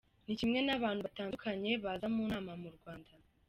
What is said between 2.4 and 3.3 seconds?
mu Rwanda.